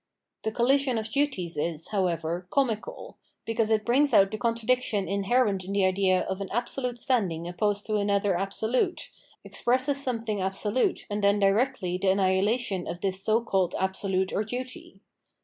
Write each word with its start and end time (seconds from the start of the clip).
The 0.41 0.51
colhsion 0.51 0.97
of 0.97 1.11
duties 1.11 1.57
is, 1.57 1.89
however, 1.89 2.47
comical, 2.49 3.19
because 3.45 3.69
it 3.69 3.85
brings 3.85 4.15
out 4.15 4.31
the 4.31 4.37
contradiction 4.39 5.07
inherent 5.07 5.63
in 5.63 5.73
the 5.73 5.85
idea 5.85 6.21
of 6.23 6.41
an 6.41 6.49
absolute 6.51 6.97
standing 6.97 7.47
opposed 7.47 7.85
to 7.85 7.97
another 7.97 8.35
absolute, 8.35 9.11
expresses 9.43 10.03
some 10.03 10.19
thing 10.23 10.41
absolute 10.41 11.05
and 11.07 11.23
then 11.23 11.37
directly 11.37 11.99
the 11.99 12.09
annihilation 12.09 12.87
of 12.87 13.01
this 13.01 13.23
so 13.23 13.41
called 13.41 13.75
absolute 13.77 14.33
or 14.33 14.41
duty. 14.43 15.01